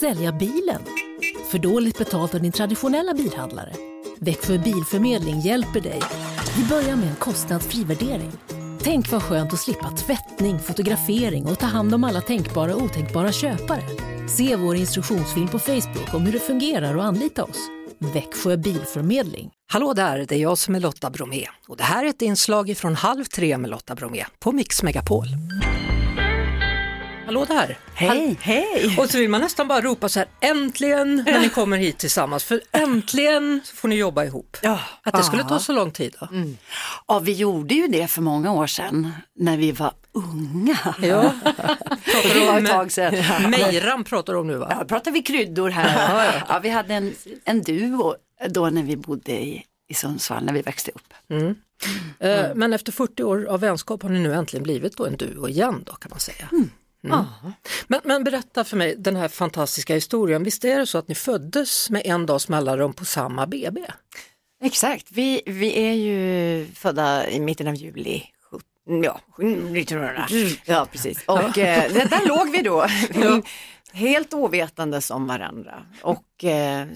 Sälja 0.00 0.32
bilen? 0.32 0.82
För 1.50 1.58
dåligt 1.58 1.98
betalt 1.98 2.34
av 2.34 2.42
din 2.42 2.52
traditionella 2.52 3.14
bilhandlare? 3.14 3.72
Växjö 4.18 4.58
Bilförmedling 4.58 5.40
hjälper 5.40 5.80
dig. 5.80 6.00
Vi 6.56 6.64
börjar 6.64 6.96
med 6.96 7.08
en 7.08 7.16
kostnadsfri 7.16 7.84
värdering. 7.84 8.32
Tänk 8.82 9.10
vad 9.10 9.22
skönt 9.22 9.52
att 9.52 9.60
slippa 9.60 9.90
tvättning, 9.90 10.58
fotografering 10.58 11.46
och 11.46 11.58
ta 11.58 11.66
hand 11.66 11.94
om 11.94 12.04
alla 12.04 12.20
tänkbara 12.20 12.74
och 12.74 12.82
otänkbara 12.82 13.32
köpare. 13.32 13.82
Se 14.28 14.56
vår 14.56 14.76
instruktionsfilm 14.76 15.48
på 15.48 15.58
Facebook 15.58 16.14
om 16.14 16.26
hur 16.26 16.32
det 16.32 16.40
fungerar 16.40 16.96
och 16.96 17.04
anlita 17.04 17.44
oss. 17.44 17.68
Växjö 17.98 18.56
Bilförmedling. 18.56 19.50
Hallå 19.72 19.92
där, 19.92 20.26
det 20.28 20.34
är 20.34 20.40
jag 20.40 20.58
som 20.58 20.74
är 20.74 20.80
Lotta 20.80 21.10
Bromé 21.10 21.46
och 21.68 21.76
det 21.76 21.84
här 21.84 22.04
är 22.04 22.08
ett 22.08 22.22
inslag 22.22 22.76
från 22.76 22.94
Halv 22.94 23.24
tre 23.24 23.58
med 23.58 23.70
Lotta 23.70 23.94
Bromé 23.94 24.24
på 24.38 24.52
Mix 24.52 24.82
Megapol. 24.82 25.26
Hallå 27.26 27.44
där! 27.44 27.78
Hej! 27.94 28.36
Hej! 28.40 28.96
Och 28.98 29.10
så 29.10 29.18
vill 29.18 29.30
man 29.30 29.40
nästan 29.40 29.68
bara 29.68 29.80
ropa 29.80 30.08
så 30.08 30.18
här, 30.18 30.28
äntligen 30.40 31.22
när 31.26 31.40
ni 31.40 31.48
kommer 31.48 31.76
hit 31.76 31.98
tillsammans, 31.98 32.44
för 32.44 32.60
äntligen 32.72 33.60
får 33.74 33.88
ni 33.88 33.94
jobba 33.96 34.24
ihop. 34.24 34.56
Ja. 34.62 34.80
Att 35.02 35.14
det 35.14 35.22
skulle 35.22 35.44
ta 35.44 35.58
så 35.58 35.72
lång 35.72 35.90
tid 35.90 36.16
då? 36.20 36.28
Mm. 36.32 36.56
Ja, 37.08 37.18
vi 37.18 37.32
gjorde 37.32 37.74
ju 37.74 37.88
det 37.88 38.06
för 38.06 38.22
många 38.22 38.52
år 38.52 38.66
sedan 38.66 39.12
när 39.38 39.56
vi 39.56 39.72
var 39.72 39.92
unga. 40.12 40.78
Ja, 41.02 41.32
det 42.34 42.46
var 42.46 42.58
ett 42.58 42.66
tag 42.66 42.92
sedan. 42.92 43.50
Mejran 43.50 44.04
pratar 44.04 44.32
du 44.32 44.38
om 44.38 44.46
nu 44.46 44.56
va? 44.56 44.76
Ja, 44.78 44.84
pratar 44.84 45.10
vi 45.10 45.22
kryddor 45.22 45.70
här. 45.70 46.44
Ja, 46.48 46.58
vi 46.62 46.68
hade 46.68 46.94
en, 46.94 47.14
en 47.44 47.62
duo 47.62 48.14
då 48.48 48.70
när 48.70 48.82
vi 48.82 48.96
bodde 48.96 49.32
i, 49.32 49.64
i 49.88 49.94
Sundsvall, 49.94 50.44
när 50.44 50.52
vi 50.52 50.62
växte 50.62 50.90
upp. 50.90 51.14
Mm. 51.30 51.54
Mm. 52.18 52.58
Men 52.58 52.72
efter 52.72 52.92
40 52.92 53.22
år 53.22 53.44
av 53.44 53.60
vänskap 53.60 54.02
har 54.02 54.10
ni 54.10 54.18
nu 54.18 54.34
äntligen 54.34 54.62
blivit 54.62 54.96
då 54.96 55.06
en 55.06 55.16
duo 55.16 55.48
igen 55.48 55.82
då 55.86 55.92
kan 55.92 56.10
man 56.10 56.20
säga. 56.20 56.48
Mm. 57.04 57.18
Mm. 57.18 57.52
Men, 57.86 58.00
men, 58.04 58.24
berätta 58.24 58.64
för 58.64 58.76
mig 58.76 58.96
den 58.98 59.16
här 59.16 59.28
fantastiska 59.28 59.94
historien. 59.94 60.44
Visst 60.44 60.64
är 60.64 60.78
det 60.78 60.86
så 60.86 60.98
att 60.98 61.08
ni 61.08 61.14
föddes 61.14 61.90
med 61.90 62.02
en 62.04 62.26
dags 62.26 62.48
mellanrum 62.48 62.92
på 62.92 63.04
samma 63.04 63.46
BB? 63.46 63.80
Exakt, 64.62 65.06
vi, 65.10 65.42
vi 65.46 65.78
är 65.78 65.92
ju 65.92 66.66
födda 66.74 67.30
i 67.30 67.40
mitten 67.40 67.68
av 67.68 67.74
juli 67.74 68.24
Ja, 68.84 69.20
1900. 69.38 70.26
Ja, 70.64 70.86
precis. 70.92 71.24
Och 71.26 71.58
eh, 71.58 71.92
där 71.92 72.28
låg 72.28 72.50
vi 72.50 72.62
då, 72.62 72.86
helt 73.92 74.34
ovetande 74.34 75.00
om 75.10 75.26
varandra. 75.26 75.86
Och 76.02 76.44
eh, 76.44 76.88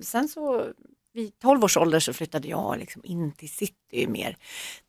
sen 0.00 0.28
så 0.28 0.66
vid 1.12 1.38
12 1.38 1.64
års 1.64 1.76
ålder 1.76 2.00
så 2.00 2.12
flyttade 2.12 2.48
jag 2.48 2.78
liksom 2.78 3.02
in 3.04 3.32
till 3.32 3.50
city 3.50 4.06
mer, 4.06 4.36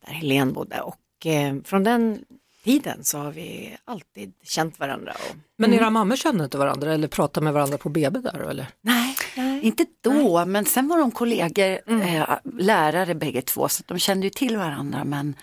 där 0.05 0.13
Helene 0.13 0.51
bodde. 0.51 0.81
Och 0.81 1.25
eh, 1.25 1.55
från 1.63 1.83
den 1.83 2.25
tiden 2.65 3.03
så 3.03 3.17
har 3.17 3.31
vi 3.31 3.77
alltid 3.85 4.33
känt 4.43 4.79
varandra. 4.79 5.11
Och, 5.11 5.35
men 5.57 5.73
era 5.73 5.81
mm. 5.81 5.93
mammor 5.93 6.15
kände 6.15 6.43
inte 6.43 6.57
varandra 6.57 6.93
eller 6.93 7.07
pratade 7.07 7.43
med 7.43 7.53
varandra 7.53 7.77
på 7.77 7.89
BB 7.89 8.19
där 8.19 8.49
eller? 8.49 8.67
Nej, 8.81 9.15
nej. 9.37 9.61
inte 9.61 9.85
då 10.01 10.37
nej. 10.37 10.45
men 10.45 10.65
sen 10.65 10.87
var 10.87 10.97
de 10.97 11.11
kollegor, 11.11 11.79
mm. 11.87 12.01
eh, 12.01 12.37
lärare 12.53 13.15
bägge 13.15 13.41
två 13.41 13.69
så 13.69 13.83
de 13.87 13.99
kände 13.99 14.25
ju 14.25 14.29
till 14.29 14.57
varandra 14.57 15.03
men 15.03 15.35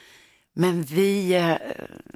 men 0.55 0.83
vi, 0.83 1.35
eh, 1.35 1.57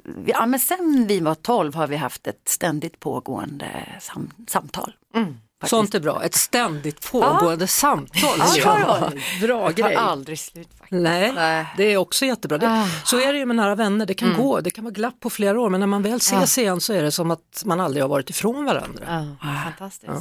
vi, 0.03 0.31
ja, 0.31 0.45
men 0.45 0.59
sen 0.59 1.05
vi 1.07 1.19
var 1.19 1.35
12 1.35 1.75
har 1.75 1.87
vi 1.87 1.95
haft 1.95 2.27
ett 2.27 2.47
ständigt 2.47 2.99
pågående 2.99 3.85
sam, 3.99 4.31
samtal. 4.47 4.93
Mm. 5.15 5.37
Faktiskt. 5.59 5.69
Sånt 5.69 5.95
är 5.95 5.99
bra, 5.99 6.23
ett 6.23 6.35
ständigt 6.35 7.11
pågående 7.11 7.63
ja. 7.63 7.67
samtal. 7.67 8.39
Ja, 8.57 9.11
bra 9.41 9.69
grej. 9.69 9.93
Det 9.93 9.99
har 9.99 10.11
aldrig 10.11 10.39
slut. 10.39 10.67
Faktiskt. 10.77 11.01
Nej, 11.01 11.31
Nej, 11.35 11.65
det 11.77 11.83
är 11.83 11.97
också 11.97 12.25
jättebra. 12.25 12.57
Det, 12.57 12.67
ah. 12.69 12.87
Så 13.05 13.19
är 13.19 13.33
det 13.33 13.39
ju 13.39 13.45
med 13.45 13.55
nära 13.55 13.75
vänner, 13.75 14.05
det 14.05 14.13
kan 14.13 14.27
mm. 14.27 14.41
gå, 14.41 14.61
det 14.61 14.69
kan 14.69 14.83
vara 14.83 14.91
glapp 14.91 15.19
på 15.19 15.29
flera 15.29 15.59
år 15.59 15.69
men 15.69 15.79
när 15.79 15.87
man 15.87 16.03
väl 16.03 16.17
ses 16.17 16.57
ah. 16.57 16.61
igen 16.61 16.81
så 16.81 16.93
är 16.93 17.03
det 17.03 17.11
som 17.11 17.31
att 17.31 17.63
man 17.65 17.79
aldrig 17.79 18.03
har 18.03 18.09
varit 18.09 18.29
ifrån 18.29 18.65
varandra. 18.65 19.35
Ah. 19.41 19.63
Fantastiskt. 19.63 20.11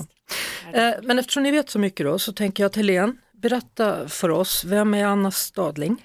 Eh, 0.73 0.91
men 1.03 1.19
eftersom 1.19 1.43
ni 1.43 1.51
vet 1.51 1.71
så 1.71 1.79
mycket 1.79 2.07
då 2.07 2.19
så 2.19 2.33
tänker 2.33 2.63
jag 2.63 2.71
att 2.71 2.77
Helene, 2.77 3.13
berätta 3.43 4.09
för 4.09 4.31
oss, 4.31 4.65
vem 4.65 4.95
är 4.95 5.05
Anna 5.05 5.31
Stadling? 5.31 6.03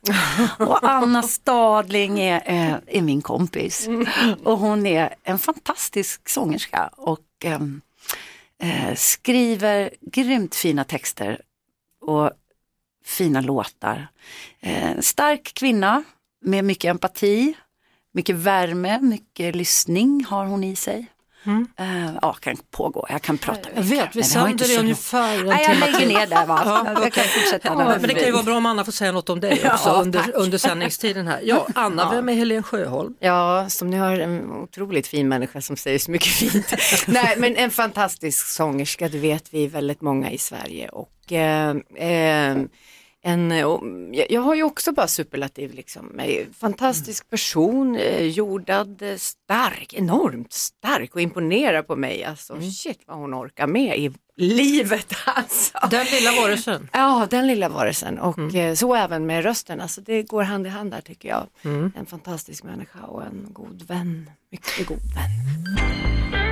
och 0.58 0.78
Anna 0.90 1.22
Stadling 1.22 2.20
är, 2.20 2.42
är, 2.44 2.80
är, 2.86 3.02
min 3.02 3.22
kompis 3.22 3.88
och 4.44 4.58
hon 4.58 4.86
är 4.86 5.14
en 5.22 5.38
fantastisk 5.38 6.28
sångerska 6.28 6.90
och 6.96 7.20
ehm, 7.44 7.80
eh, 8.62 8.94
skriver 8.94 9.90
grymt 10.00 10.54
fina 10.54 10.84
texter 10.84 11.40
och 12.00 12.30
fina 13.04 13.40
låtar. 13.40 14.08
Eh, 14.60 14.98
stark 15.00 15.54
kvinna 15.54 16.02
med 16.44 16.64
mycket 16.64 16.90
empati, 16.90 17.54
mycket 18.12 18.36
värme, 18.36 19.00
mycket 19.00 19.56
lyssning 19.56 20.24
har 20.24 20.46
hon 20.46 20.64
i 20.64 20.76
sig. 20.76 21.06
Mm. 21.46 21.66
Uh, 21.80 22.18
ja, 22.22 22.32
kan 22.32 22.56
pågå, 22.70 23.06
jag 23.08 23.22
kan 23.22 23.38
prata 23.38 23.68
Jag 23.74 23.82
vet, 23.82 24.16
vi 24.16 24.22
sänder 24.22 24.68
det 24.68 24.78
ungefär 24.78 25.40
en 25.40 25.46
Nej, 25.46 25.66
jag 25.68 25.78
lägger 25.78 26.06
ner 26.06 26.26
där 26.26 26.46
va. 26.46 26.62
ja, 26.94 27.02
jag 27.02 27.12
kan 27.12 27.24
fortsätta. 27.24 27.68
Ja, 27.68 27.76
men 27.76 28.02
det 28.02 28.14
kan 28.14 28.24
ju 28.24 28.32
vara 28.32 28.42
bra 28.42 28.56
om 28.56 28.66
Anna 28.66 28.84
får 28.84 28.92
säga 28.92 29.12
något 29.12 29.28
om 29.28 29.40
dig 29.40 29.52
också 29.52 29.88
ja, 29.88 30.02
under, 30.02 30.36
under 30.36 30.58
sändningstiden 30.58 31.28
här. 31.28 31.40
Ja, 31.44 31.66
Anna, 31.74 32.02
ja. 32.02 32.10
vem 32.10 32.28
är 32.28 32.32
Helene 32.32 32.62
Sjöholm? 32.62 33.14
Ja, 33.20 33.68
som 33.68 33.90
ni 33.90 33.96
har 33.96 34.18
en 34.18 34.52
otroligt 34.52 35.06
fin 35.06 35.28
människa 35.28 35.60
som 35.60 35.76
säger 35.76 35.98
så 35.98 36.10
mycket 36.10 36.32
fint. 36.32 36.74
Nej, 37.06 37.34
men 37.38 37.56
en 37.56 37.70
fantastisk 37.70 38.46
sångerska, 38.46 39.08
det 39.08 39.18
vet 39.18 39.54
vi 39.54 39.66
väldigt 39.66 40.00
många 40.00 40.30
i 40.30 40.38
Sverige 40.38 40.88
och 40.88 41.32
eh, 41.32 41.76
eh, 41.96 42.56
en, 43.26 43.50
jag 44.28 44.40
har 44.40 44.54
ju 44.54 44.62
också 44.62 44.92
bara 44.92 45.08
superlativ, 45.08 45.74
liksom. 45.74 46.20
fantastisk 46.58 47.30
person, 47.30 47.96
eh, 47.96 48.26
jordad, 48.26 49.02
eh, 49.02 49.16
stark, 49.16 49.94
enormt 49.94 50.52
stark 50.52 51.14
och 51.14 51.20
imponerar 51.20 51.82
på 51.82 51.96
mig. 51.96 52.24
Alltså 52.24 52.52
mm. 52.52 52.70
shit 52.70 53.00
vad 53.06 53.16
hon 53.16 53.34
orkar 53.34 53.66
med 53.66 53.98
i 53.98 54.12
livet 54.36 55.12
alltså. 55.24 55.78
Den 55.90 56.06
lilla 56.06 56.30
varelsen. 56.42 56.88
Ja, 56.92 57.26
den 57.30 57.46
lilla 57.46 57.68
varelsen 57.68 58.18
och 58.18 58.38
mm. 58.38 58.56
Eh, 58.56 58.74
så 58.74 58.94
även 58.94 59.26
med 59.26 59.44
rösten. 59.44 59.80
Alltså 59.80 60.00
det 60.00 60.22
går 60.22 60.42
hand 60.42 60.66
i 60.66 60.70
hand 60.70 60.90
där 60.90 61.00
tycker 61.00 61.28
jag. 61.28 61.46
Mm. 61.62 61.92
En 61.96 62.06
fantastisk 62.06 62.64
människa 62.64 62.98
och 63.02 63.22
en 63.22 63.46
god 63.50 63.82
vän, 63.82 64.30
mycket 64.50 64.86
god 64.86 65.14
vän. 65.14 66.45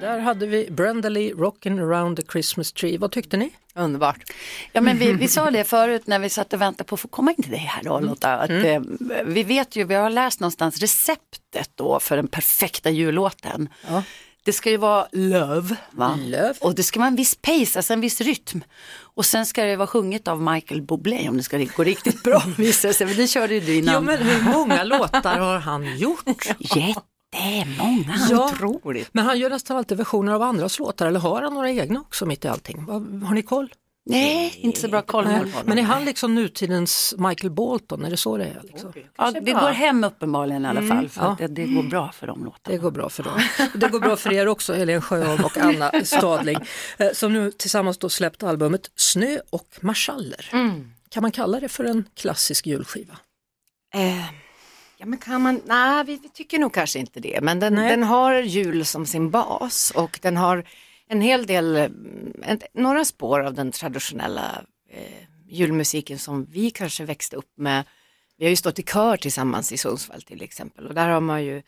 Där 0.00 0.18
hade 0.18 0.46
vi 0.46 0.70
Brenda 0.70 1.08
Rockin' 1.08 1.80
around 1.80 2.16
the 2.16 2.22
Christmas 2.32 2.72
tree. 2.72 2.98
Vad 2.98 3.12
tyckte 3.12 3.36
ni? 3.36 3.50
Underbart. 3.74 4.32
Ja 4.72 4.80
men 4.80 4.98
vi, 4.98 5.12
vi 5.12 5.28
sa 5.28 5.50
det 5.50 5.64
förut 5.64 6.06
när 6.06 6.18
vi 6.18 6.30
satt 6.30 6.52
och 6.52 6.60
väntade 6.60 6.84
på 6.84 6.94
att 6.94 7.00
få 7.00 7.08
komma 7.08 7.30
in 7.30 7.42
till 7.42 7.52
det 7.52 7.56
här 7.56 7.82
då 7.82 8.00
Lotta. 8.00 8.36
Att, 8.36 8.50
mm. 8.50 9.10
eh, 9.10 9.24
vi 9.24 9.42
vet 9.42 9.76
ju, 9.76 9.84
vi 9.84 9.94
har 9.94 10.10
läst 10.10 10.40
någonstans 10.40 10.80
receptet 10.80 11.70
då 11.74 12.00
för 12.00 12.16
den 12.16 12.28
perfekta 12.28 12.90
jullåten. 12.90 13.68
Ja. 13.88 14.02
Det 14.44 14.52
ska 14.52 14.70
ju 14.70 14.76
vara 14.76 15.06
love, 15.12 15.76
va? 15.90 16.18
love. 16.26 16.54
och 16.60 16.74
det 16.74 16.82
ska 16.82 17.00
vara 17.00 17.08
en 17.08 17.16
viss 17.16 17.34
pace, 17.34 17.78
alltså 17.78 17.92
en 17.92 18.00
viss 18.00 18.20
rytm. 18.20 18.64
Och 18.98 19.24
sen 19.24 19.46
ska 19.46 19.64
det 19.64 19.76
vara 19.76 19.86
sjunget 19.86 20.28
av 20.28 20.42
Michael 20.42 20.82
Bublé 20.82 21.28
om 21.28 21.36
det 21.36 21.42
ska 21.42 21.58
gå 21.76 21.84
riktigt 21.84 22.22
bra 22.22 22.42
visar 22.56 22.92
sig. 22.92 23.06
Men 23.06 23.16
det 23.16 23.26
körde 23.26 23.54
ju 23.54 23.60
du 23.60 23.74
innan. 23.74 23.94
Jo 23.94 24.00
men 24.00 24.18
hur 24.18 24.52
många 24.52 24.84
låtar 24.84 25.38
har 25.38 25.58
han 25.58 25.98
gjort? 25.98 26.46
Jätte 26.58 27.00
är 27.36 27.78
många, 27.78 28.16
ja, 28.30 28.50
otroligt. 28.52 29.08
Men 29.12 29.24
han 29.24 29.38
gör 29.38 29.50
nästan 29.50 29.76
alltid 29.76 29.98
versioner 29.98 30.32
av 30.32 30.42
andras 30.42 30.78
låtar 30.78 31.06
eller 31.06 31.20
har 31.20 31.42
han 31.42 31.54
några 31.54 31.70
egna 31.70 32.00
också 32.00 32.26
mitt 32.26 32.44
i 32.44 32.48
allting? 32.48 32.78
Har 33.24 33.34
ni 33.34 33.42
koll? 33.42 33.68
Nej, 34.08 34.58
inte 34.60 34.80
så 34.80 34.88
bra 34.88 35.02
koll 35.02 35.26
honom. 35.26 35.52
Men 35.64 35.78
är 35.78 35.82
han 35.82 36.04
liksom 36.04 36.34
nutidens 36.34 37.14
Michael 37.18 37.50
Bolton, 37.50 38.04
är 38.04 38.10
det 38.10 38.16
så 38.16 38.36
det 38.36 38.44
är? 38.44 38.60
Liksom? 38.62 38.92
Ja, 39.16 39.30
det 39.30 39.52
går 39.52 39.70
hem 39.70 40.04
uppenbarligen 40.04 40.64
i 40.64 40.68
alla 40.68 40.80
mm. 40.80 40.96
fall, 40.96 41.08
för 41.08 41.22
ja. 41.22 41.36
det, 41.38 41.46
det, 41.46 41.66
går 41.66 41.82
bra 41.82 42.12
för 42.12 42.26
de 42.26 42.44
låtarna. 42.44 42.76
Det 42.76 42.78
går 42.78 42.90
bra 42.90 43.08
för 43.08 43.22
dem. 43.22 43.40
Det 43.74 43.88
går 43.88 44.00
bra 44.00 44.16
för 44.16 44.32
er 44.32 44.48
också, 44.48 44.72
Helene 44.72 45.00
Sjöholm 45.00 45.44
och 45.44 45.58
Anna 45.58 45.92
Stadling, 46.04 46.58
eh, 46.98 47.08
som 47.12 47.32
nu 47.32 47.52
tillsammans 47.52 47.98
då 47.98 48.08
släppt 48.08 48.42
albumet 48.42 48.90
Snö 48.96 49.38
och 49.50 49.68
marschaller. 49.80 50.50
Mm. 50.52 50.92
Kan 51.08 51.22
man 51.22 51.32
kalla 51.32 51.60
det 51.60 51.68
för 51.68 51.84
en 51.84 52.04
klassisk 52.14 52.66
julskiva? 52.66 53.16
Eh. 53.94 54.45
Ja 54.98 55.06
men 55.06 55.18
kan 55.18 55.42
man, 55.42 55.62
nej 55.64 56.04
vi, 56.04 56.16
vi 56.22 56.28
tycker 56.28 56.58
nog 56.58 56.72
kanske 56.72 56.98
inte 56.98 57.20
det, 57.20 57.40
men 57.42 57.60
den, 57.60 57.74
den, 57.74 58.02
har 58.02 58.34
jul 58.34 58.84
som 58.84 59.06
sin 59.06 59.30
bas 59.30 59.92
och 59.96 60.18
den 60.22 60.36
har 60.36 60.64
en 61.08 61.20
hel 61.20 61.46
del, 61.46 61.76
en, 62.42 62.60
några 62.74 63.04
spår 63.04 63.40
av 63.40 63.54
den 63.54 63.72
traditionella 63.72 64.62
eh, 64.90 65.26
julmusiken 65.48 66.18
som 66.18 66.44
vi 66.44 66.70
kanske 66.70 67.04
växte 67.04 67.36
upp 67.36 67.52
med. 67.56 67.84
Vi 68.38 68.44
har 68.44 68.50
ju 68.50 68.56
stått 68.56 68.78
i 68.78 68.82
kör 68.82 69.16
tillsammans 69.16 69.72
i 69.72 69.78
Sundsvall 69.78 70.22
till 70.22 70.42
exempel 70.42 70.86
och 70.86 70.94
där 70.94 71.08
har 71.08 71.20
man 71.20 71.44
ju 71.44 71.62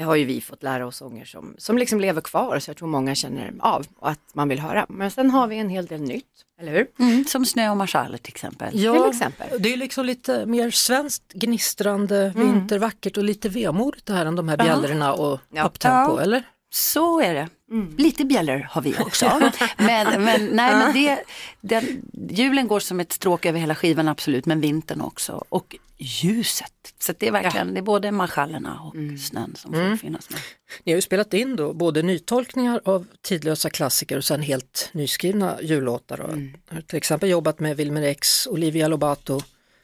har 0.00 0.16
ju 0.16 0.24
vi 0.24 0.40
fått 0.40 0.62
lära 0.62 0.86
oss 0.86 0.96
sånger 0.96 1.24
som, 1.24 1.54
som 1.58 1.78
liksom 1.78 2.00
lever 2.00 2.20
kvar 2.20 2.58
så 2.58 2.70
jag 2.70 2.76
tror 2.76 2.88
många 2.88 3.14
känner 3.14 3.54
av 3.60 3.86
och 3.98 4.10
att 4.10 4.34
man 4.34 4.48
vill 4.48 4.60
höra. 4.60 4.86
Men 4.88 5.10
sen 5.10 5.30
har 5.30 5.46
vi 5.46 5.58
en 5.58 5.68
hel 5.68 5.86
del 5.86 6.00
nytt, 6.00 6.26
eller 6.60 6.72
hur? 6.72 6.86
Mm, 6.98 7.24
som 7.24 7.46
Snö 7.46 7.70
och 7.70 7.76
marschaller 7.76 8.18
till 8.18 8.32
exempel. 8.32 8.80
Ja, 8.80 8.92
till 8.92 9.10
exempel. 9.10 9.62
det 9.62 9.72
är 9.72 9.76
liksom 9.76 10.04
lite 10.06 10.46
mer 10.46 10.70
svenskt 10.70 11.32
gnistrande, 11.32 12.32
mm. 12.36 12.52
vintervackert 12.52 13.16
och 13.16 13.24
lite 13.24 13.48
vemodigt 13.48 14.06
det 14.06 14.12
här 14.12 14.26
än 14.26 14.36
de 14.36 14.48
här 14.48 14.56
bjällrorna 14.56 15.12
och 15.12 15.40
ja. 15.52 15.64
upptempo, 15.64 16.16
ja. 16.16 16.20
eller? 16.20 16.42
Så 16.74 17.20
är 17.20 17.34
det. 17.34 17.48
Mm. 17.72 17.94
Lite 17.98 18.24
bjällor 18.24 18.66
har 18.70 18.82
vi 18.82 18.94
också. 18.98 19.26
men, 19.76 20.24
men, 20.24 20.46
nej, 20.46 20.74
men 20.74 20.94
det, 20.94 21.24
den, 21.60 22.02
julen 22.30 22.68
går 22.68 22.80
som 22.80 23.00
ett 23.00 23.12
stråk 23.12 23.46
över 23.46 23.60
hela 23.60 23.74
skivan 23.74 24.08
absolut, 24.08 24.46
men 24.46 24.60
vintern 24.60 25.00
också. 25.00 25.44
Och 25.48 25.76
ljuset. 25.98 26.94
Så 26.98 27.12
det 27.18 27.28
är 27.28 27.32
verkligen, 27.32 27.68
ja. 27.68 27.72
det 27.74 27.80
är 27.80 27.82
både 27.82 28.10
marschallerna 28.10 28.80
och 28.80 28.94
mm. 28.94 29.18
snön 29.18 29.54
som 29.56 29.72
får 29.72 29.80
mm. 29.80 29.98
finnas 29.98 30.30
med. 30.30 30.40
Ni 30.84 30.92
har 30.92 30.96
ju 30.96 31.02
spelat 31.02 31.34
in 31.34 31.56
då 31.56 31.72
både 31.72 32.02
nytolkningar 32.02 32.80
av 32.84 33.06
tidlösa 33.20 33.70
klassiker 33.70 34.16
och 34.16 34.24
sen 34.24 34.42
helt 34.42 34.90
nyskrivna 34.92 35.62
jullåtar. 35.62 36.18
Mm. 36.18 36.54
Har 36.70 36.80
till 36.80 36.96
exempel 36.96 37.28
jobbat 37.28 37.60
med 37.60 37.76
Wilmer 37.76 38.02
X, 38.02 38.46
Olivia 38.46 38.88
Lobato, 38.88 39.40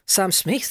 Sam 0.06 0.32
Smith 0.32 0.70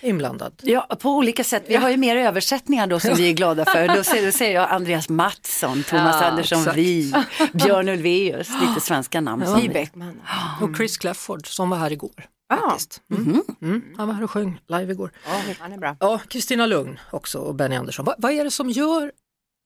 inblandad? 0.00 0.52
Ja, 0.62 0.86
på 1.00 1.10
olika 1.10 1.44
sätt. 1.44 1.64
Vi 1.66 1.76
har 1.76 1.90
ju 1.90 1.96
mer 1.96 2.16
översättningar 2.16 2.86
då 2.86 3.00
som 3.00 3.14
vi 3.14 3.28
är 3.28 3.32
glada 3.32 3.64
för. 3.64 3.88
Då 3.96 4.04
säger, 4.04 4.26
då 4.26 4.32
säger 4.32 4.54
jag 4.54 4.70
Andreas 4.70 5.08
Mattsson, 5.08 5.82
Thomas 5.82 6.16
ja, 6.20 6.26
Andersson 6.26 6.66
Vi, 6.74 7.12
Björn 7.52 7.88
Ulvaeus, 7.88 8.48
lite 8.60 8.80
svenska 8.80 9.20
namn. 9.20 9.44
Ja, 9.46 9.72
Beckman. 9.72 10.20
Och 10.62 10.76
Chris 10.76 10.98
Clafford 10.98 11.46
som 11.46 11.70
var 11.70 11.78
här 11.78 11.92
igår. 11.92 12.28
Ah. 12.48 12.78
Mm. 13.10 13.42
Mm. 13.62 13.82
Han 13.96 14.08
var 14.08 14.14
här 14.14 14.24
och 14.24 14.30
sjöng 14.30 14.60
live 14.68 14.92
igår. 14.92 15.10
Ja, 15.26 15.54
han 15.58 15.72
är 15.72 15.78
bra. 15.78 15.96
Ja, 16.00 16.20
Kristina 16.28 16.66
Lugn 16.66 16.98
också 17.10 17.38
och 17.38 17.54
Benny 17.54 17.76
Andersson. 17.76 18.04
Va, 18.04 18.14
vad 18.18 18.32
är 18.32 18.44
det 18.44 18.50
som 18.50 18.70
gör 18.70 19.12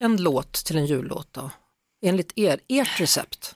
en 0.00 0.16
låt 0.16 0.52
till 0.52 0.76
en 0.76 0.87
jullåt 0.87 1.28
då? 1.31 1.50
Enligt 2.05 2.32
er, 2.38 2.60
ert 2.69 3.00
recept? 3.00 3.55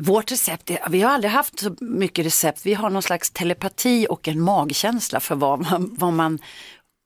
Vårt 0.00 0.32
recept, 0.32 0.70
är, 0.70 0.78
vi 0.90 1.02
har 1.02 1.10
aldrig 1.10 1.30
haft 1.30 1.58
så 1.58 1.76
mycket 1.80 2.26
recept. 2.26 2.66
Vi 2.66 2.74
har 2.74 2.90
någon 2.90 3.02
slags 3.02 3.30
telepati 3.30 4.06
och 4.10 4.28
en 4.28 4.40
magkänsla 4.40 5.20
för 5.20 5.34
vad 5.34 5.60
man, 5.60 5.94
vad 5.98 6.12
man 6.12 6.38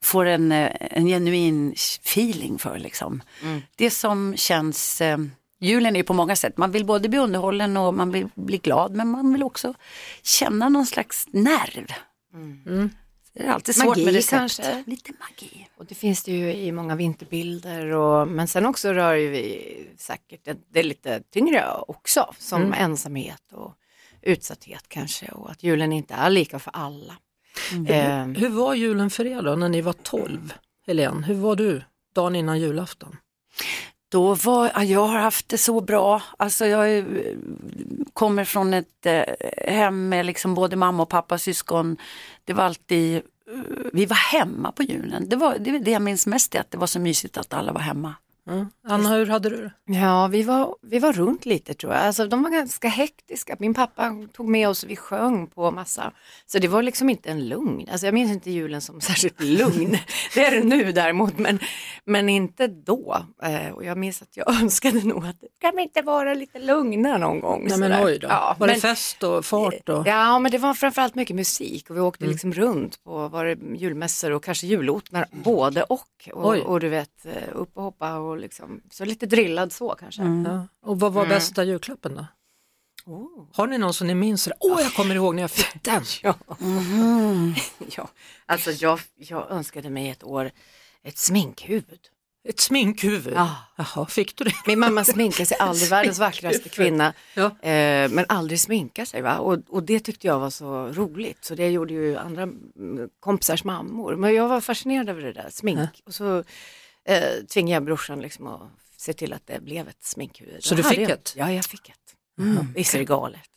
får 0.05 0.27
en, 0.27 0.53
eh, 0.53 0.71
en 0.81 1.07
genuin 1.07 1.73
feeling 1.73 2.59
för. 2.59 2.79
Liksom. 2.79 3.23
Mm. 3.43 3.63
Det 3.77 3.91
som 3.91 4.37
känns, 4.37 5.01
eh, 5.01 5.19
julen 5.61 5.97
är 5.97 6.03
på 6.03 6.15
många 6.15 6.37
sätt, 6.37 6.57
man 6.57 6.71
vill 6.71 6.85
både 6.85 7.09
bli 7.09 7.19
underhållen 7.19 7.77
och 7.77 7.95
man 7.95 8.13
vill 8.13 8.29
bli 8.35 8.59
glad 8.59 8.95
men 8.95 9.09
man 9.09 9.33
vill 9.33 9.43
också 9.43 9.75
känna 10.23 10.69
någon 10.69 10.87
slags 10.87 11.27
nerv. 11.31 11.87
Mm. 12.35 12.63
Mm. 12.67 12.91
Det 13.33 13.43
är 13.43 13.51
alltid 13.51 13.75
svårt 13.75 13.87
magi, 13.87 14.05
med 14.05 14.15
recept. 14.15 14.31
Kanske. 14.31 14.85
Lite 14.87 15.13
magi. 15.21 15.69
Och 15.77 15.87
det 15.87 15.95
finns 15.95 16.23
det 16.23 16.33
ju 16.33 16.53
i 16.53 16.73
många 16.73 16.97
vinterbilder 16.97 17.87
och, 17.87 18.29
men 18.29 18.49
sen 18.49 18.67
också 18.67 18.93
rör 18.93 19.15
ju 19.15 19.29
vi 19.29 19.89
säkert 19.97 20.45
det, 20.45 20.57
det 20.73 20.79
är 20.79 20.85
lite 20.85 21.23
tyngre 21.33 21.65
också 21.89 22.35
som 22.39 22.63
mm. 22.63 22.75
ensamhet 22.79 23.53
och 23.53 23.75
utsatthet 24.23 24.89
kanske 24.89 25.29
och 25.29 25.51
att 25.51 25.63
julen 25.63 25.93
inte 25.93 26.15
är 26.15 26.31
lika 26.31 26.59
för 26.59 26.71
alla. 26.77 27.17
Mm. 27.73 27.87
Eh. 27.87 28.41
Hur 28.41 28.49
var 28.49 28.75
julen 28.75 29.11
för 29.11 29.27
er 29.27 29.43
då 29.43 29.57
när 29.57 29.69
ni 29.69 29.81
var 29.81 29.93
12? 29.93 30.53
Helene, 30.87 31.27
hur 31.27 31.35
var 31.35 31.57
du 31.57 31.83
dagen 32.15 32.37
innan 32.37 32.61
julafton? 32.61 33.17
Då 34.11 34.35
var, 34.35 34.83
jag 34.83 35.07
har 35.07 35.19
haft 35.19 35.49
det 35.49 35.59
så 35.59 35.81
bra. 35.81 36.23
Alltså 36.37 36.67
jag 36.67 37.05
kommer 38.13 38.45
från 38.45 38.75
ett 38.75 39.07
eh, 39.07 39.23
hem 39.67 40.09
med 40.09 40.27
liksom 40.27 40.55
både 40.55 40.77
mamma 40.77 41.03
och 41.03 41.09
pappa, 41.09 41.39
syskon. 41.39 41.97
Det 42.45 42.53
var 42.53 42.65
alltid, 42.65 43.17
eh, 43.17 43.23
vi 43.93 44.07
var 44.07 44.17
hemma 44.17 44.73
på 44.73 44.83
julen. 44.83 45.29
Det 45.29 45.37
var 45.37 45.59
det, 45.59 45.79
det 45.79 45.91
jag 45.91 46.03
minns 46.03 46.27
mest 46.27 46.55
är 46.55 46.61
att 46.61 46.71
det 46.71 46.79
var 46.79 46.87
så 46.87 47.01
mysigt 47.01 47.37
att 47.37 47.55
alla 47.55 47.73
var 47.73 47.81
hemma. 47.81 48.15
Mm. 48.49 48.67
Anna, 48.85 49.09
hur 49.09 49.27
hade 49.27 49.51
du 49.51 49.57
det? 49.57 49.99
Ja, 49.99 50.27
vi 50.27 50.43
var, 50.43 50.77
vi 50.83 50.99
var 50.99 51.13
runt 51.13 51.47
lite 51.47 51.75
tror 51.75 51.93
jag. 51.93 52.03
Alltså, 52.03 52.27
de 52.27 52.43
var 52.43 52.51
ganska 52.51 52.89
hektiska. 52.89 53.57
Min 53.59 53.75
pappa 53.75 54.17
tog 54.33 54.49
med 54.49 54.69
oss 54.69 54.83
och 54.83 54.91
vi 54.91 54.97
sjöng 54.97 55.47
på 55.47 55.71
massa. 55.71 56.13
Så 56.47 56.59
det 56.59 56.69
var 56.69 56.83
liksom 56.83 57.11
inte 57.11 57.31
en 57.31 57.49
lugn. 57.49 57.89
Alltså, 57.91 58.07
jag 58.07 58.15
minns 58.15 58.33
inte 58.33 58.51
julen 58.51 58.81
som 58.81 59.01
särskilt 59.01 59.41
lugn. 59.41 59.97
det 60.35 60.45
är 60.45 60.51
det 60.51 60.63
nu 60.63 60.93
däremot, 60.93 61.39
men, 61.39 61.59
men 62.05 62.29
inte 62.29 62.67
då. 62.67 63.27
Eh, 63.43 63.73
och 63.75 63.85
jag 63.85 63.99
minns 63.99 64.23
att 64.23 64.37
jag 64.37 64.55
önskade 64.63 65.03
nog 65.03 65.27
att 65.27 65.37
kan 65.61 65.77
vi 65.77 65.83
inte 65.83 66.03
vara 66.03 66.35
lite 66.35 66.59
lugna 66.59 67.19
någon 67.19 67.41
gång? 67.41 67.67
Nej, 67.69 67.79
men 67.79 68.05
oj 68.05 68.19
då. 68.19 68.29
Ja, 68.29 68.57
var 68.59 68.67
men, 68.67 68.75
det 68.75 68.81
fest 68.81 69.23
och 69.23 69.45
fart? 69.45 69.89
Och... 69.89 70.07
Ja, 70.07 70.39
men 70.39 70.53
det 70.53 70.59
var 70.59 70.75
framförallt 70.75 71.15
mycket 71.15 71.37
musik 71.37 71.91
och 71.91 71.97
vi 71.97 72.01
åkte 72.01 72.25
mm. 72.25 72.33
liksom 72.33 72.53
runt 72.53 73.05
på 73.05 73.29
var 73.29 73.45
det 73.45 73.77
julmässor 73.77 74.31
och 74.31 74.45
kanske 74.45 74.67
julotnar, 74.67 75.27
både 75.31 75.83
och. 75.83 76.01
Och, 76.33 76.57
och, 76.57 76.81
du 76.81 76.89
vet, 76.89 77.27
eh, 77.27 77.33
upp 77.53 77.71
och 77.75 77.83
hoppa 77.83 78.19
och 78.19 78.39
liksom, 78.41 78.81
så 78.91 79.05
lite 79.05 79.27
drillad 79.27 79.73
så 79.73 79.95
kanske. 80.01 80.23
Mm. 80.23 80.53
Ja. 80.53 80.69
Och 80.83 81.01
vad 81.01 81.13
var 81.13 81.23
mm. 81.23 81.35
bästa 81.35 81.65
julklappen 81.65 82.15
då? 82.15 82.27
Oh. 83.07 83.47
Har 83.53 83.67
ni 83.67 83.79
någon 83.79 83.95
som 83.95 84.07
ni 84.07 84.15
minns? 84.15 84.49
Åh, 84.61 84.77
oh, 84.77 84.83
jag 84.83 84.95
kommer 84.95 85.15
ihåg 85.15 85.35
när 85.35 85.43
jag 85.43 85.51
fick 85.51 85.83
den. 85.83 86.03
ja. 86.23 86.35
Mm. 86.61 87.55
ja. 87.97 88.09
Alltså 88.47 88.71
jag, 88.71 89.01
jag 89.17 89.51
önskade 89.51 89.91
mig 89.91 90.11
ett 90.11 90.25
år 90.25 90.51
ett 91.03 91.19
sminkhuvud. 91.19 92.01
Ett 92.49 92.61
sminkhuvud? 92.61 93.35
Ja. 93.35 93.57
Jaha, 93.77 94.07
fick 94.07 94.37
du 94.37 94.45
det? 94.45 94.55
Min 94.67 94.79
mamma 94.79 95.05
sminkar 95.05 95.45
sig 95.45 95.57
aldrig, 95.61 95.91
världens 95.91 96.19
vackraste 96.19 96.69
kvinna, 96.69 97.13
ja. 97.35 97.45
eh, 97.47 98.11
men 98.11 98.25
aldrig 98.29 98.61
sminka 98.61 99.07
sig. 99.07 99.23
Va? 99.23 99.39
Och, 99.39 99.59
och, 99.69 99.83
det 99.83 100.01
tyckte 100.01 100.27
jag 100.27 100.39
var 100.39 100.51
så 100.51 100.89
roligt, 100.89 101.45
så 101.45 101.55
det 101.55 101.71
gjorde 101.71 101.93
ju 101.93 102.17
andra 102.17 102.49
kompisars 103.21 103.65
mammor. 103.65 104.17
Men 104.17 104.35
jag 104.35 104.49
var 104.49 104.61
fascinerad 104.61 105.09
över 105.09 105.23
det 105.23 105.33
där, 105.33 105.51
smink. 105.51 105.79
Ja. 105.79 106.03
Och 106.07 106.15
så 106.15 106.45
eh, 107.09 107.45
tvingade 107.45 107.73
jag 107.73 107.85
brorsan 107.85 108.21
liksom 108.21 108.47
att 108.47 108.71
se 108.97 109.13
till 109.13 109.33
att 109.33 109.47
det 109.47 109.61
blev 109.61 109.89
ett 109.89 110.03
sminkhuvud. 110.03 110.65
Så 110.65 110.75
du 110.75 110.83
fick 110.83 110.99
ett? 110.99 111.35
Ja, 111.37 111.53
jag 111.53 111.65
fick 111.65 111.89
ett. 111.89 111.97
Mm. 112.39 112.73
Visst 112.75 112.95
är 112.95 112.99
det 112.99 113.05
galet? 113.05 113.50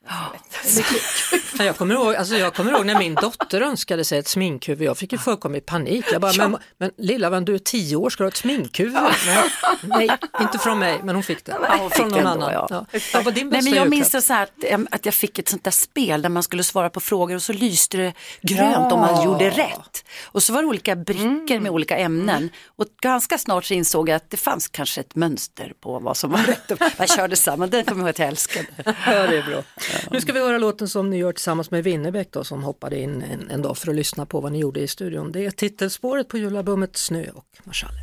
Jag, 1.60 1.78
kommer 1.78 1.96
ihåg, 1.96 2.16
alltså 2.16 2.36
jag 2.36 2.54
kommer 2.54 2.72
ihåg 2.72 2.86
när 2.86 3.00
min 3.00 3.16
dotter 3.16 3.62
önskade 3.62 4.06
sig 4.06 4.20
ett 4.20 4.28
sminkhuvud, 4.28 4.88
jag 4.88 4.98
fick 4.98 5.12
ju 5.12 5.18
fullkomlig 5.18 5.66
panik. 5.66 6.06
Jag 6.12 6.22
bara, 6.22 6.32
ja. 6.32 6.48
men, 6.48 6.60
men 6.78 6.92
lilla 6.98 7.30
vän 7.30 7.46
du 7.46 7.56
är 7.56 7.60
tio 7.60 7.96
år, 7.96 8.10
ska 8.10 8.24
du 8.24 8.26
ha 8.26 8.30
ett 8.30 8.38
sminkhuvud? 8.38 8.94
Nej, 8.94 9.50
nej, 9.82 10.10
inte 10.42 10.58
från 10.58 10.80
mig, 10.80 11.00
men 11.04 11.16
hon 11.16 11.24
fick 11.24 11.46
det. 11.46 11.58
Ja, 11.62 11.78
hon 11.80 11.90
från 11.90 12.10
någon 12.10 12.20
ändå, 12.20 12.30
annan. 12.30 12.54
Ja. 12.54 12.86
Ja. 13.14 13.32
Din 13.32 13.50
nej, 13.50 13.64
men 13.64 13.74
Jag 13.74 13.90
minns 13.90 14.10
det 14.10 14.22
så 14.22 14.34
här 14.34 14.44
att, 14.44 14.94
att 14.94 15.06
jag 15.06 15.14
fick 15.14 15.40
ett 15.40 15.50
sånt 15.50 15.64
där 15.64 15.72
spel 15.72 16.22
där 16.22 16.30
man 16.30 16.44
skulle 16.44 16.64
svara 16.64 16.90
på 16.90 17.00
frågor 17.00 17.36
och 17.36 17.42
så 17.42 17.54
lyste 17.54 17.98
det 17.98 18.14
grönt 18.42 18.92
om 18.92 19.00
man 19.00 19.26
gjorde 19.26 19.50
rätt. 19.50 20.06
Och 20.24 20.44
så 20.44 20.54
var 20.54 20.62
det 20.62 20.68
olika 20.68 20.96
brickor 20.96 21.52
mm. 21.52 21.64
med 21.64 21.72
olika 21.72 21.98
ämnen 21.98 22.50
och 22.66 22.86
ganska 23.02 23.38
snart 23.38 23.66
så 23.66 23.74
insåg 23.74 24.10
jag 24.10 24.16
att 24.16 24.30
det 24.30 24.38
fanns 24.38 24.68
kanske 24.68 25.02
ett 25.02 25.16
mönster 25.16 25.74
på 25.82 26.00
vad 26.00 26.18
som 26.18 26.32
var 26.32 26.40
rätt. 26.40 26.98
Man 26.98 27.08
körde 27.08 27.36
samma, 27.36 27.68
det 27.68 27.84
kommer 27.84 28.02
jag 28.02 28.06
ihåg 28.06 28.10
att 28.10 28.20
jag 28.20 28.28
älskade. 28.28 28.68
Ja, 28.86 29.28
det 29.28 29.38
är 29.38 29.44
bra. 29.44 29.64
Nu 30.12 30.22
ska 30.22 30.34
vi 30.34 30.40
höra 30.40 30.58
låten 30.58 30.90
som 30.90 31.10
ni 31.10 31.18
gör 31.18 31.32
tillsammans 31.32 31.72
med 31.72 31.84
Winnerbäck 31.84 32.32
då, 32.32 32.44
som 32.44 32.64
hoppade 32.64 33.00
in 33.00 33.22
en, 33.22 33.50
en 33.50 33.62
dag 33.62 33.78
för 33.78 33.90
att 33.90 33.96
lyssna 33.96 34.26
på 34.26 34.42
vad 34.42 34.52
ni 34.52 34.60
gjorde 34.60 34.80
i 34.80 34.88
studion. 34.88 35.32
Det 35.32 35.46
är 35.46 35.52
titelspåret 35.52 36.28
på 36.28 36.38
julalbumet 36.38 36.98
Snö 36.98 37.30
och 37.34 37.46
marschaller. 37.64 38.00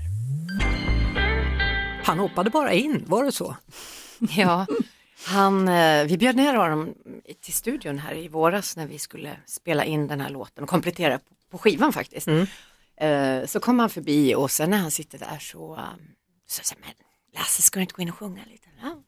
Han 2.05 2.19
hoppade 2.19 2.51
bara 2.51 2.73
in, 2.73 3.05
var 3.07 3.25
det 3.25 3.33
så? 3.33 3.57
Ja, 4.37 4.67
han, 5.27 5.69
eh, 5.69 6.05
vi 6.05 6.19
bjöd 6.19 6.37
ner 6.37 6.55
honom 6.55 6.95
till 7.41 7.55
studion 7.55 7.99
här 7.99 8.15
i 8.15 8.29
våras 8.29 8.77
när 8.77 8.87
vi 8.87 8.99
skulle 8.99 9.37
spela 9.47 9.85
in 9.85 10.09
den 10.09 10.21
här 10.21 10.31
låten 10.31 10.65
och 10.65 10.71
komplettera 10.71 11.21
på 11.51 11.59
skivan 11.59 11.93
faktiskt. 11.93 12.27
Mm. 12.27 12.47
Eh, 12.97 13.47
så 13.47 13.61
kom 13.61 13.79
han 13.79 13.91
förbi 13.91 14.35
och 14.35 14.51
sen 14.51 14.71
när 14.71 14.79
han 14.79 14.91
sitter 14.91 15.19
där 15.19 15.39
så, 15.39 15.81
så 16.47 16.65
sa 16.65 16.75
men 16.81 16.91
Lasse 17.35 17.63
ska 17.63 17.79
du 17.79 17.83
inte 17.83 17.95
gå 17.95 18.03
in 18.03 18.09
och 18.09 18.15
sjunga 18.15 18.43
lite? 18.51 18.69
Ja, 18.83 19.03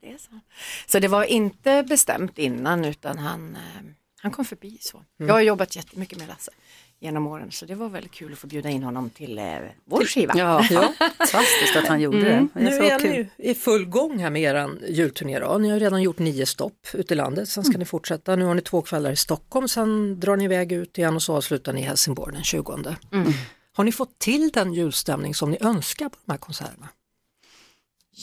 det 0.00 0.12
är 0.12 0.18
så. 0.18 0.40
Så 0.86 0.98
det 0.98 1.08
var 1.08 1.24
inte 1.24 1.82
bestämt 1.82 2.38
innan 2.38 2.84
utan 2.84 3.18
han, 3.18 3.56
eh, 3.56 3.82
han 4.20 4.32
kom 4.32 4.44
förbi 4.44 4.78
så. 4.80 4.96
Mm. 4.96 5.28
Jag 5.28 5.34
har 5.34 5.40
jobbat 5.40 5.76
jättemycket 5.76 6.18
med 6.18 6.28
Lasse 6.28 6.50
genom 7.00 7.26
åren 7.26 7.50
så 7.50 7.66
det 7.66 7.74
var 7.74 7.88
väldigt 7.88 8.12
kul 8.12 8.32
att 8.32 8.38
få 8.38 8.46
bjuda 8.46 8.68
in 8.68 8.82
honom 8.82 9.10
till 9.10 9.38
eh, 9.38 9.44
vår 9.84 10.04
skiva. 10.04 10.34
Ja, 10.36 10.66
ja. 10.70 10.92
Fantastiskt 11.18 11.76
att 11.76 11.88
han 11.88 12.00
gjorde 12.00 12.32
mm. 12.32 12.48
det. 12.54 12.60
det 12.60 12.70
nu 12.70 12.76
är 12.76 12.98
ni 12.98 13.28
i 13.36 13.54
full 13.54 13.86
gång 13.86 14.18
här 14.18 14.30
med 14.30 14.42
er 14.42 14.70
julturné. 14.88 15.38
Då. 15.38 15.58
Ni 15.58 15.70
har 15.70 15.80
redan 15.80 16.02
gjort 16.02 16.18
nio 16.18 16.46
stopp 16.46 16.86
ute 16.92 17.14
i 17.14 17.16
landet, 17.16 17.48
sen 17.48 17.64
ska 17.64 17.70
mm. 17.70 17.78
ni 17.78 17.84
fortsätta. 17.84 18.36
Nu 18.36 18.44
har 18.44 18.54
ni 18.54 18.62
två 18.62 18.82
kvällar 18.82 19.12
i 19.12 19.16
Stockholm, 19.16 19.68
sen 19.68 20.20
drar 20.20 20.36
ni 20.36 20.44
iväg 20.44 20.72
ut 20.72 20.98
igen 20.98 21.14
och 21.14 21.22
så 21.22 21.36
avslutar 21.36 21.72
ni 21.72 21.80
i 21.80 21.84
Helsingborg 21.84 22.34
den 22.34 22.44
20. 22.44 22.96
Mm. 23.12 23.32
Har 23.72 23.84
ni 23.84 23.92
fått 23.92 24.18
till 24.18 24.50
den 24.50 24.72
julstämning 24.72 25.34
som 25.34 25.50
ni 25.50 25.58
önskar 25.60 26.08
på 26.08 26.16
de 26.24 26.32
här 26.32 26.38
konserterna? 26.38 26.88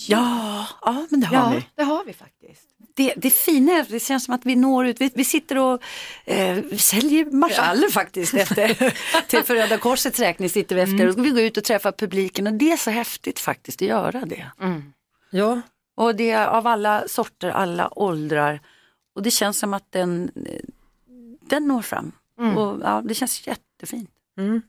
Ja, 0.07 0.67
ja 0.81 1.07
men 1.09 1.19
det 1.19 1.27
har 1.27 1.35
ja, 1.35 1.49
vi. 1.49 1.65
det 1.75 1.83
har 1.83 2.05
vi 2.05 2.13
faktiskt. 2.13 2.69
Det, 2.95 3.13
det 3.17 3.29
fina 3.29 3.85
det 3.89 3.99
känns 3.99 4.25
som 4.25 4.33
att 4.33 4.45
vi 4.45 4.55
når 4.55 4.87
ut, 4.87 5.01
vi, 5.01 5.11
vi 5.15 5.25
sitter 5.25 5.57
och 5.57 5.81
eh, 6.25 6.63
säljer 6.77 7.25
marschaller 7.25 7.83
ja. 7.83 7.89
faktiskt 7.89 8.33
efter, 8.33 8.93
till 9.27 9.43
för 9.43 9.55
Röda 9.55 9.77
Korsets 9.77 10.19
räkning 10.19 10.49
sitter 10.49 10.75
vi 10.75 10.81
efter 10.81 10.99
mm. 10.99 11.09
och 11.09 11.25
vi 11.25 11.29
går 11.29 11.41
ut 11.41 11.57
och 11.57 11.63
träffar 11.63 11.91
publiken 11.91 12.47
och 12.47 12.53
det 12.53 12.71
är 12.71 12.77
så 12.77 12.89
häftigt 12.89 13.39
faktiskt 13.39 13.81
att 13.81 13.87
göra 13.87 14.25
det. 14.25 14.51
Mm. 14.61 14.93
Ja. 15.29 15.61
Och 15.95 16.15
det 16.15 16.31
är 16.31 16.47
av 16.47 16.67
alla 16.67 17.07
sorter, 17.07 17.49
alla 17.49 17.99
åldrar 17.99 18.59
och 19.15 19.23
det 19.23 19.31
känns 19.31 19.59
som 19.59 19.73
att 19.73 19.91
den, 19.91 20.31
den 21.41 21.67
når 21.67 21.81
fram. 21.81 22.11
Mm. 22.39 22.57
Och, 22.57 22.79
ja, 22.83 23.01
det 23.05 23.13
känns 23.13 23.47
jättefint. 23.47 24.09
Mm. 24.37 24.61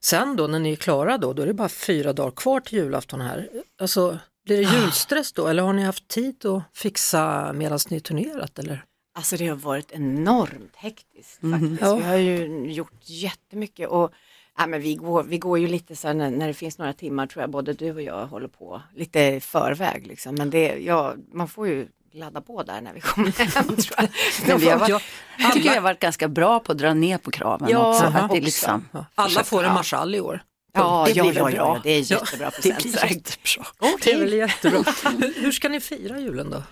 Sen 0.00 0.36
då 0.36 0.46
när 0.46 0.58
ni 0.58 0.72
är 0.72 0.76
klara 0.76 1.18
då, 1.18 1.32
då 1.32 1.42
är 1.42 1.46
det 1.46 1.54
bara 1.54 1.68
fyra 1.68 2.12
dagar 2.12 2.30
kvar 2.30 2.60
till 2.60 2.78
julafton 2.78 3.20
här. 3.20 3.48
Alltså, 3.80 4.18
blir 4.48 4.66
det 4.66 4.80
julstress 4.80 5.32
då 5.32 5.46
eller 5.46 5.62
har 5.62 5.72
ni 5.72 5.82
haft 5.82 6.08
tid 6.08 6.46
att 6.46 6.62
fixa 6.74 7.52
medan 7.52 7.78
ni 7.88 8.00
turnerat? 8.00 8.58
Eller? 8.58 8.84
Alltså 9.14 9.36
det 9.36 9.46
har 9.46 9.56
varit 9.56 9.92
enormt 9.92 10.76
hektiskt 10.76 11.42
mm. 11.42 11.60
faktiskt. 11.60 11.82
Ja. 11.82 11.96
Vi 11.96 12.02
har 12.02 12.16
ju 12.16 12.66
gjort 12.72 13.00
jättemycket 13.00 13.88
och 13.88 14.12
ja, 14.58 14.66
men 14.66 14.80
vi, 14.80 14.94
går, 14.94 15.22
vi 15.22 15.38
går 15.38 15.58
ju 15.58 15.66
lite 15.66 15.96
så 15.96 16.12
när, 16.12 16.30
när, 16.30 16.46
det 16.46 16.54
finns 16.54 16.78
några 16.78 16.92
timmar 16.92 17.26
tror 17.26 17.42
jag 17.42 17.50
både 17.50 17.72
du 17.72 17.94
och 17.94 18.02
jag 18.02 18.26
håller 18.26 18.48
på 18.48 18.82
lite 18.94 19.20
i 19.20 19.40
förväg 19.40 20.06
liksom. 20.06 20.34
Men 20.34 20.50
det, 20.50 20.78
ja, 20.78 21.14
man 21.32 21.48
får 21.48 21.68
ju 21.68 21.88
ladda 22.12 22.40
på 22.40 22.62
där 22.62 22.80
när 22.80 22.92
vi 22.92 23.00
kommer 23.00 23.30
hem. 23.30 23.64
Tror 23.76 23.96
jag. 23.96 24.08
Men 24.46 24.58
vi 24.58 24.68
har 24.68 24.78
varit, 24.78 24.88
Ja, 24.88 25.00
jag 25.38 25.52
tycker 25.52 25.68
vi 25.68 25.74
har 25.74 25.82
varit 25.82 26.00
ganska 26.00 26.28
bra 26.28 26.60
på 26.60 26.72
att 26.72 26.78
dra 26.78 26.94
ner 26.94 27.18
på 27.18 27.30
kraven 27.30 27.68
Ja, 27.70 27.90
också. 27.90 28.04
Att 28.04 28.30
det 28.30 28.40
liksom, 28.40 28.88
Alla 29.14 29.44
får 29.44 29.64
en 29.64 29.74
marschall 29.74 30.14
i 30.14 30.20
år. 30.20 30.42
Ja, 30.72 31.04
Det 31.06 31.12
ja, 31.12 31.22
blir 31.24 31.34
ja, 31.40 31.50
ja, 31.50 31.80
det 31.82 31.90
är 31.90 32.12
jättebra 32.12 32.50
det 32.50 32.56
present. 32.56 32.82
blir 32.82 32.92
säkert. 32.92 33.38
jättebra. 33.56 33.96
Det 34.04 34.12
är 34.12 34.18
väl 34.18 34.32
jättebra. 34.32 34.84
hur, 35.18 35.34
hur 35.42 35.52
ska 35.52 35.68
ni 35.68 35.80
fira 35.80 36.20
julen 36.20 36.50
då? 36.50 36.62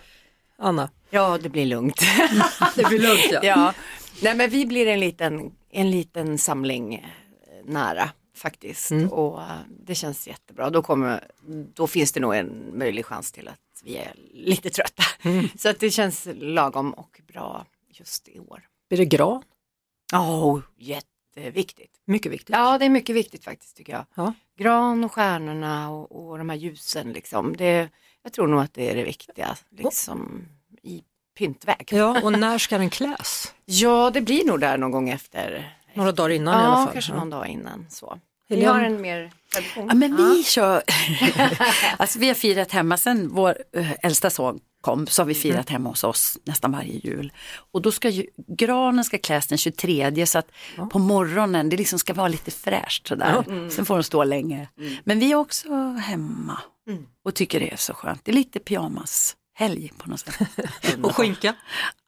Anna? 0.58 0.90
Ja, 1.10 1.38
det 1.42 1.48
blir 1.48 1.66
lugnt. 1.66 2.00
Det 2.76 2.84
blir 2.88 2.98
lugnt 2.98 3.28
ja. 3.32 3.40
ja. 3.42 3.74
Nej, 4.22 4.34
men 4.36 4.50
vi 4.50 4.66
blir 4.66 4.86
en 4.86 5.00
liten, 5.00 5.52
en 5.70 5.90
liten 5.90 6.38
samling 6.38 6.94
eh, 6.94 7.02
nära 7.64 8.10
faktiskt 8.36 8.90
och 9.10 9.40
eh, 9.40 9.46
det 9.86 9.94
känns 9.94 10.28
jättebra. 10.28 10.70
Då, 10.70 10.82
kommer, 10.82 11.24
då 11.74 11.86
finns 11.86 12.12
det 12.12 12.20
nog 12.20 12.34
en 12.36 12.78
möjlig 12.78 13.04
chans 13.06 13.32
till 13.32 13.48
att 13.48 13.58
vi 13.84 13.96
är 13.96 14.12
lite 14.32 14.70
trötta. 14.70 15.02
Så 15.58 15.68
att 15.68 15.80
det 15.80 15.90
känns 15.90 16.28
lagom 16.34 16.92
och 16.94 17.20
bra 17.32 17.66
just 17.88 18.28
i 18.28 18.38
år. 18.40 18.62
Blir 18.88 18.98
det 18.98 19.04
gran? 19.04 19.42
Ja, 20.12 20.60
jätteviktigt. 21.40 21.90
Mycket 22.04 22.32
viktigt. 22.32 22.56
Ja, 22.56 22.78
det 22.78 22.84
är 22.84 22.88
mycket 22.90 23.16
viktigt 23.16 23.44
faktiskt 23.44 23.76
tycker 23.76 23.92
jag. 23.92 24.04
Ja. 24.14 24.32
Gran 24.58 25.04
och 25.04 25.12
stjärnorna 25.12 25.90
och, 25.90 26.28
och 26.30 26.38
de 26.38 26.48
här 26.48 26.56
ljusen 26.56 27.12
liksom. 27.12 27.56
Det, 27.56 27.88
jag 28.22 28.32
tror 28.32 28.46
nog 28.46 28.60
att 28.60 28.74
det 28.74 28.90
är 28.90 28.96
det 28.96 29.04
viktiga 29.04 29.56
liksom 29.70 30.48
i 30.82 31.02
pyntväg. 31.38 31.88
Ja, 31.92 32.20
och 32.22 32.32
när 32.38 32.58
ska 32.58 32.78
den 32.78 32.90
kläs? 32.90 33.54
Ja, 33.64 34.10
det 34.10 34.20
blir 34.20 34.44
nog 34.44 34.60
där 34.60 34.78
någon 34.78 34.90
gång 34.90 35.08
efter. 35.10 35.76
Några 35.94 36.12
dagar 36.12 36.30
innan 36.30 36.54
i 36.60 36.62
ja, 36.62 36.66
alla 36.66 36.84
fall. 36.84 36.92
kanske 36.92 37.12
Ja. 37.12 37.18
någon 37.18 37.30
dag 37.30 37.46
innan 37.48 37.86
så. 37.90 38.18
Vi 38.48 38.64
har 38.64 38.80
en 38.80 39.00
mer 39.00 39.32
tradition. 39.52 39.86
Ja, 39.88 39.94
men 39.94 40.16
vi 40.16 40.44
kör, 40.44 40.82
alltså 41.98 42.18
vi 42.18 42.28
har 42.28 42.34
firat 42.34 42.72
hemma 42.72 42.96
sen 42.96 43.28
vår 43.28 43.56
eh, 43.72 43.92
äldsta 44.02 44.30
son 44.30 44.60
kom 44.80 45.06
så 45.06 45.22
har 45.22 45.26
vi 45.26 45.34
firat 45.34 45.70
hemma 45.70 45.88
hos 45.88 46.04
oss 46.04 46.38
nästan 46.44 46.72
varje 46.72 46.92
jul. 47.04 47.32
Och 47.72 47.82
då 47.82 47.92
ska 47.92 48.08
ju, 48.08 48.26
granen 48.48 49.04
ska 49.04 49.18
kläs 49.18 49.46
den 49.46 49.58
23 49.58 50.26
så 50.26 50.38
att 50.38 50.48
på 50.90 50.98
morgonen 50.98 51.68
det 51.68 51.76
liksom 51.76 51.98
ska 51.98 52.14
vara 52.14 52.28
lite 52.28 52.50
fräscht 52.50 53.06
sådär. 53.08 53.70
Sen 53.70 53.84
får 53.86 53.94
den 53.94 54.04
stå 54.04 54.24
länge. 54.24 54.68
Men 55.04 55.18
vi 55.18 55.32
är 55.32 55.36
också 55.36 55.68
hemma 55.92 56.58
och 57.24 57.34
tycker 57.34 57.60
det 57.60 57.72
är 57.72 57.76
så 57.76 57.94
skönt. 57.94 58.24
Det 58.24 58.30
är 58.30 58.34
lite 58.34 58.60
pyjamashelg 58.60 59.92
på 59.98 60.10
något 60.10 60.20
sätt. 60.20 60.34
Och 61.02 61.16
skinka? 61.16 61.54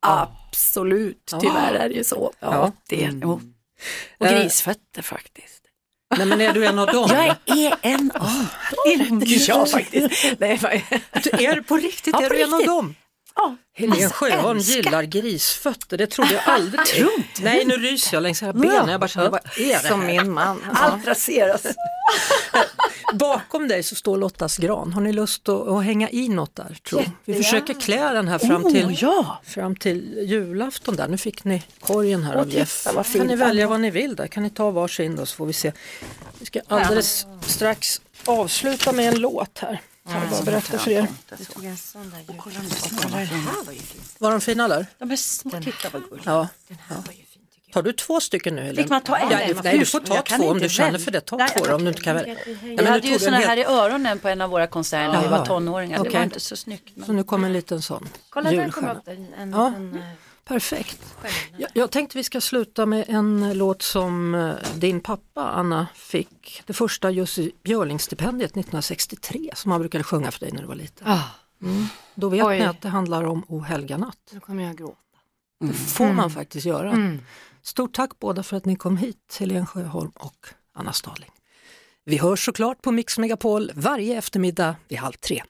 Absolut, 0.00 1.34
tyvärr 1.40 1.74
är 1.74 1.88
det 1.88 1.94
ju 1.94 2.04
så. 2.04 2.32
Ja, 2.40 2.52
Ja. 2.54 2.72
det, 2.88 3.10
jo. 3.22 3.40
Och 4.18 4.26
Eh. 4.26 4.40
grisfötter 4.42 5.02
faktiskt. 5.02 5.62
Nej 6.16 6.26
men 6.26 6.40
är 6.40 6.52
du 6.52 6.66
en 6.66 6.78
av 6.78 6.86
dem? 6.86 7.10
Jag 7.46 7.58
är 7.58 7.74
en 7.82 8.10
av 8.14 8.46
dem. 8.86 9.22
Ja, 9.48 9.66
faktiskt. 9.66 10.24
Nej, 10.38 10.60
Är 11.32 11.54
du 11.56 11.62
på 11.62 11.76
riktigt? 11.76 12.14
Ja, 12.18 12.22
är 12.24 12.28
på 12.28 12.34
du 12.34 12.42
en 12.42 12.52
av 12.54 12.58
riktigt. 12.58 12.66
dem? 12.66 12.94
Ja, 13.36 13.56
Helene 13.76 14.08
Sjöholm 14.10 14.58
älskar. 14.58 14.76
gillar 14.76 15.02
grisfötter, 15.02 15.96
det 15.98 16.06
trodde 16.06 16.32
jag 16.34 16.42
aldrig. 16.46 16.80
Nej 17.40 17.64
nu 17.64 17.74
ryser 17.76 18.16
jag 18.16 18.22
längs 18.22 18.42
hela 18.42 18.52
benen, 18.52 18.88
jag 18.88 19.00
bara 19.00 19.08
känner, 19.08 19.30
vad 19.30 19.40
är 19.58 19.82
det 19.82 19.88
Som 19.88 20.00
här? 20.00 20.06
min 20.06 20.32
man. 20.32 20.64
Allt 20.74 21.06
raseras. 21.06 21.62
Bakom 23.14 23.68
dig 23.68 23.82
så 23.82 23.94
står 23.94 24.16
Lottas 24.16 24.56
gran, 24.56 24.92
har 24.92 25.00
ni 25.00 25.12
lust 25.12 25.48
att, 25.48 25.68
att 25.68 25.84
hänga 25.84 26.10
i 26.10 26.28
något 26.28 26.56
där? 26.56 26.78
Tror? 26.88 27.10
Vi 27.24 27.34
försöker 27.34 27.74
klä 27.74 28.12
den 28.12 28.28
här 28.28 28.38
fram 28.38 28.72
till, 28.72 28.86
Oh, 28.86 28.94
ja. 29.02 29.40
fram 29.44 29.76
till 29.76 30.18
julafton 30.26 30.96
där. 30.96 31.08
Nu 31.08 31.18
fick 31.18 31.44
ni 31.44 31.62
korgen 31.80 32.22
här 32.22 32.34
Åh, 32.34 32.40
av 32.40 32.50
Jeff. 32.50 32.86
kan 33.12 33.26
ni 33.26 33.36
välja 33.36 33.68
vad 33.68 33.80
ni 33.80 33.90
vill 33.90 34.16
där, 34.16 34.26
kan 34.26 34.42
ni 34.42 34.50
ta 34.50 34.70
varsin 34.70 35.16
då 35.16 35.26
så 35.26 35.36
får 35.36 35.46
vi 35.46 35.52
se. 35.52 35.72
Vi 36.38 36.46
ska 36.46 36.60
alldeles 36.68 37.26
strax 37.46 38.00
avsluta 38.24 38.92
med 38.92 39.08
en 39.08 39.20
låt 39.20 39.58
här. 39.58 39.80
Kan 40.06 40.20
jag 40.20 40.30
bara 40.30 40.42
berätta 40.42 40.78
för 40.78 40.90
er. 40.90 41.06
Var 44.18 44.30
de 44.30 44.40
fina 44.40 44.68
där? 44.68 44.86
De 44.98 45.10
är 45.10 45.16
små, 45.16 45.50
titta 45.50 45.88
vad 45.92 46.02
gulligt. 46.08 46.26
Ja. 46.26 46.48
Den 46.68 46.78
Tar 47.72 47.82
du 47.82 47.92
två 47.92 48.20
stycken 48.20 48.56
nu? 48.56 48.74
Fick 48.74 48.88
man 48.88 49.00
ta 49.00 49.16
en? 49.16 49.30
Ja, 49.30 49.36
Nej, 49.36 49.54
nej, 49.64 49.78
du 49.78 49.84
får 49.86 50.00
ta 50.00 50.14
jag 50.14 50.26
två 50.26 50.48
om 50.48 50.58
du 50.58 50.68
känner 50.68 50.98
för 50.98 51.10
det. 51.10 51.20
Ta 51.20 51.36
Nej, 51.36 51.48
två 51.56 51.64
då, 51.64 51.74
om 51.74 51.82
du 51.84 51.88
inte 51.88 52.02
kan 52.02 52.14
välja. 52.16 52.36
Men 52.62 52.86
hade 52.86 53.08
ju 53.08 53.18
hel- 53.18 53.32
här 53.34 53.56
i 53.56 53.64
öronen 53.64 54.18
på 54.18 54.28
en 54.28 54.40
av 54.40 54.50
våra 54.50 54.66
konserter 54.66 55.12
när 55.12 55.22
vi 55.22 55.28
var 55.28 55.46
tonåringar. 55.46 56.04
Det 56.04 56.10
var 56.10 56.22
inte 56.22 56.40
så 56.40 56.56
snyggt. 56.56 57.06
Så 57.06 57.12
nu 57.12 57.24
kommer 57.24 57.46
en 57.46 57.52
liten 57.52 57.82
sån 57.82 58.08
Kolla 58.30 58.50
där 58.50 58.70
kom 58.70 58.88
upp 58.88 59.08
en, 59.08 59.34
en, 59.38 59.50
Ja. 59.50 59.66
en 59.76 59.94
eh, 59.94 60.00
Perfekt. 60.44 61.14
Jag, 61.56 61.70
jag 61.74 61.90
tänkte 61.90 62.18
vi 62.18 62.24
ska 62.24 62.40
sluta 62.40 62.86
med 62.86 63.04
en 63.08 63.52
låt 63.58 63.82
som 63.82 64.34
eh, 64.34 64.50
din 64.74 65.00
pappa 65.00 65.42
Anna 65.42 65.86
fick, 65.94 66.62
det 66.66 66.72
första 66.72 67.10
Jussi 67.10 67.52
Björling-stipendiet 67.62 68.50
1963 68.50 69.50
som 69.54 69.70
han 69.70 69.80
brukade 69.80 70.04
sjunga 70.04 70.30
för 70.30 70.40
dig 70.40 70.50
när 70.52 70.60
du 70.60 70.66
var 70.68 70.74
liten. 70.74 71.06
Ah, 71.08 71.22
Då 72.14 72.28
vet 72.28 72.44
Oj. 72.44 72.58
ni 72.58 72.64
att 72.64 72.80
det 72.80 72.88
handlar 72.88 73.24
om 73.24 73.44
O 73.48 73.60
helga 73.60 73.96
natt. 73.96 74.16
nu 74.32 74.40
kommer 74.40 74.64
jag 74.64 74.76
gråta. 74.76 74.96
Det 75.60 75.72
får 75.72 76.12
man 76.12 76.30
faktiskt 76.30 76.66
göra. 76.66 76.90
Mm. 76.90 77.20
Stort 77.68 77.94
tack 77.94 78.10
båda 78.20 78.42
för 78.42 78.56
att 78.56 78.64
ni 78.64 78.76
kom 78.76 78.96
hit, 78.96 79.36
Helene 79.40 79.66
Sjöholm 79.66 80.10
och 80.14 80.46
Anna 80.74 80.92
Stadling. 80.92 81.30
Vi 82.04 82.18
hörs 82.18 82.44
såklart 82.44 82.82
på 82.82 82.92
Mix 82.92 83.18
Megapol 83.18 83.72
varje 83.74 84.18
eftermiddag 84.18 84.76
vid 84.88 84.98
halv 84.98 85.12
tre. 85.12 85.42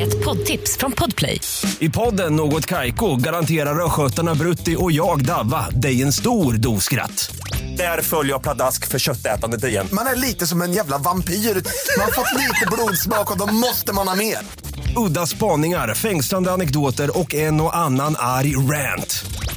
Ett 0.00 0.24
poddtips 0.24 0.76
från 0.76 0.92
Podplay. 0.92 1.40
I 1.78 1.90
podden 1.90 2.36
Något 2.36 2.66
Kaiko 2.66 3.16
garanterar 3.16 3.84
östgötarna 3.84 4.34
Brutti 4.34 4.76
och 4.78 4.92
jag, 4.92 5.24
Davva, 5.24 5.70
dig 5.70 6.02
en 6.02 6.12
stor 6.12 6.52
dos 6.52 6.84
skratt. 6.84 7.36
Där 7.76 8.02
följer 8.02 8.32
jag 8.32 8.42
pladask 8.42 8.88
för 8.88 8.98
köttätandet 8.98 9.64
igen. 9.64 9.88
Man 9.92 10.06
är 10.06 10.16
lite 10.16 10.46
som 10.46 10.62
en 10.62 10.72
jävla 10.72 10.98
vampyr. 10.98 11.34
Man 11.34 12.04
har 12.04 12.12
fått 12.12 12.34
lite 12.34 12.66
blodsmak 12.72 13.30
och 13.30 13.38
då 13.38 13.46
måste 13.46 13.92
man 13.92 14.08
ha 14.08 14.14
mer. 14.14 14.38
Udda 14.96 15.26
spaningar, 15.26 15.94
fängslande 15.94 16.52
anekdoter 16.52 17.18
och 17.18 17.34
en 17.34 17.60
och 17.60 17.76
annan 17.76 18.14
arg 18.18 18.56
rant. 18.56 19.24